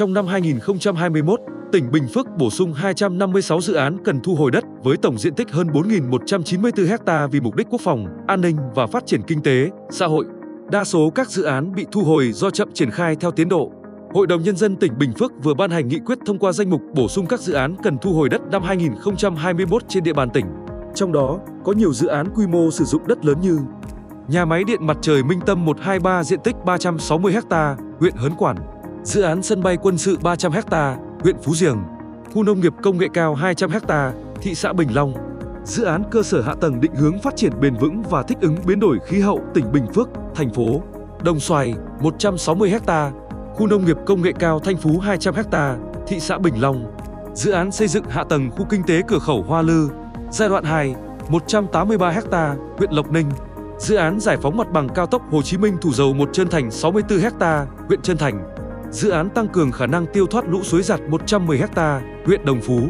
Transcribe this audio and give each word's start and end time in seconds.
Trong 0.00 0.14
năm 0.14 0.26
2021, 0.26 1.40
tỉnh 1.72 1.90
Bình 1.90 2.08
Phước 2.14 2.26
bổ 2.38 2.50
sung 2.50 2.72
256 2.72 3.60
dự 3.60 3.74
án 3.74 3.96
cần 4.04 4.20
thu 4.20 4.34
hồi 4.34 4.50
đất 4.50 4.64
với 4.82 4.96
tổng 4.96 5.18
diện 5.18 5.34
tích 5.34 5.50
hơn 5.50 5.66
4.194 5.66 6.98
ha 7.06 7.26
vì 7.26 7.40
mục 7.40 7.56
đích 7.56 7.66
quốc 7.70 7.80
phòng, 7.80 8.06
an 8.26 8.40
ninh 8.40 8.56
và 8.74 8.86
phát 8.86 9.06
triển 9.06 9.22
kinh 9.22 9.42
tế, 9.42 9.70
xã 9.90 10.06
hội. 10.06 10.24
Đa 10.70 10.84
số 10.84 11.10
các 11.14 11.30
dự 11.30 11.42
án 11.42 11.74
bị 11.74 11.86
thu 11.92 12.02
hồi 12.02 12.32
do 12.32 12.50
chậm 12.50 12.68
triển 12.74 12.90
khai 12.90 13.16
theo 13.16 13.30
tiến 13.30 13.48
độ. 13.48 13.72
Hội 14.14 14.26
đồng 14.26 14.42
Nhân 14.42 14.56
dân 14.56 14.76
tỉnh 14.76 14.98
Bình 14.98 15.12
Phước 15.18 15.32
vừa 15.42 15.54
ban 15.54 15.70
hành 15.70 15.88
nghị 15.88 15.98
quyết 15.98 16.18
thông 16.26 16.38
qua 16.38 16.52
danh 16.52 16.70
mục 16.70 16.82
bổ 16.94 17.08
sung 17.08 17.26
các 17.26 17.40
dự 17.40 17.52
án 17.52 17.76
cần 17.82 17.98
thu 17.98 18.12
hồi 18.12 18.28
đất 18.28 18.40
năm 18.50 18.62
2021 18.62 19.82
trên 19.88 20.04
địa 20.04 20.12
bàn 20.12 20.30
tỉnh. 20.30 20.46
Trong 20.94 21.12
đó, 21.12 21.38
có 21.64 21.72
nhiều 21.72 21.92
dự 21.92 22.06
án 22.06 22.26
quy 22.34 22.46
mô 22.46 22.70
sử 22.70 22.84
dụng 22.84 23.06
đất 23.06 23.24
lớn 23.24 23.40
như 23.40 23.58
Nhà 24.28 24.44
máy 24.44 24.64
điện 24.64 24.86
mặt 24.86 24.96
trời 25.02 25.22
Minh 25.22 25.40
Tâm 25.46 25.64
123 25.64 26.24
diện 26.24 26.40
tích 26.44 26.56
360 26.64 27.32
ha, 27.50 27.76
huyện 27.98 28.14
Hớn 28.16 28.32
Quản. 28.38 28.56
Dự 29.04 29.22
án 29.22 29.42
sân 29.42 29.62
bay 29.62 29.76
quân 29.76 29.98
sự 29.98 30.18
300 30.22 30.52
ha, 30.52 30.96
huyện 31.20 31.36
Phú 31.42 31.54
Diềng. 31.54 31.78
Khu 32.34 32.42
nông 32.42 32.60
nghiệp 32.60 32.72
công 32.82 32.98
nghệ 32.98 33.06
cao 33.14 33.34
200 33.34 33.70
ha, 33.88 34.12
thị 34.42 34.54
xã 34.54 34.72
Bình 34.72 34.94
Long. 34.94 35.14
Dự 35.64 35.84
án 35.84 36.02
cơ 36.10 36.22
sở 36.22 36.40
hạ 36.42 36.54
tầng 36.60 36.80
định 36.80 36.94
hướng 36.94 37.18
phát 37.18 37.36
triển 37.36 37.52
bền 37.60 37.74
vững 37.74 38.02
và 38.02 38.22
thích 38.22 38.38
ứng 38.40 38.56
biến 38.66 38.80
đổi 38.80 38.98
khí 39.06 39.20
hậu 39.20 39.40
tỉnh 39.54 39.72
Bình 39.72 39.86
Phước, 39.94 40.08
thành 40.34 40.50
phố. 40.50 40.82
Đồng 41.22 41.40
Xoài 41.40 41.74
160 42.00 42.74
ha, 42.86 43.10
khu 43.54 43.66
nông 43.66 43.84
nghiệp 43.84 43.96
công 44.06 44.22
nghệ 44.22 44.32
cao 44.38 44.58
Thanh 44.58 44.76
Phú 44.76 44.98
200 44.98 45.34
ha, 45.52 45.76
thị 46.06 46.20
xã 46.20 46.38
Bình 46.38 46.54
Long. 46.60 46.92
Dự 47.34 47.52
án 47.52 47.72
xây 47.72 47.88
dựng 47.88 48.04
hạ 48.08 48.24
tầng 48.24 48.50
khu 48.50 48.66
kinh 48.70 48.82
tế 48.86 49.02
cửa 49.08 49.18
khẩu 49.18 49.42
Hoa 49.42 49.62
Lư, 49.62 49.88
giai 50.30 50.48
đoạn 50.48 50.64
2, 50.64 50.94
183 51.28 52.10
ha, 52.30 52.56
huyện 52.76 52.90
Lộc 52.92 53.12
Ninh. 53.12 53.26
Dự 53.78 53.96
án 53.96 54.20
giải 54.20 54.36
phóng 54.42 54.56
mặt 54.56 54.72
bằng 54.72 54.88
cao 54.88 55.06
tốc 55.06 55.22
Hồ 55.30 55.42
Chí 55.42 55.56
Minh 55.56 55.76
Thủ 55.80 55.92
Dầu 55.92 56.12
một 56.14 56.28
Trân 56.32 56.48
Thành 56.48 56.70
64 56.70 57.18
ha, 57.40 57.66
huyện 57.88 58.02
Trân 58.02 58.16
Thành. 58.16 58.59
Dự 58.90 59.10
án 59.10 59.30
tăng 59.30 59.48
cường 59.48 59.72
khả 59.72 59.86
năng 59.86 60.06
tiêu 60.06 60.26
thoát 60.26 60.48
lũ 60.48 60.62
suối 60.62 60.82
giặt 60.82 61.00
110 61.08 61.58
ha, 61.76 62.00
huyện 62.24 62.44
Đồng 62.44 62.60
Phú. 62.60 62.80